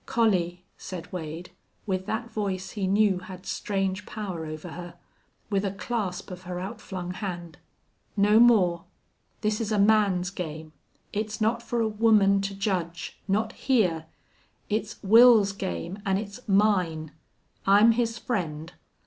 [0.07, 1.51] "Collie," said Wade,
[1.85, 4.95] with that voice he knew had strange power over her,
[5.51, 7.59] with a clasp of her outflung hand,
[8.17, 8.85] "no more!
[9.41, 10.73] This is a man's game.
[11.13, 13.19] It's not for a woman to judge.
[13.27, 14.07] Not here!
[14.69, 17.11] It's Wils's game an' it's mine.
[17.67, 18.73] I'm his friend.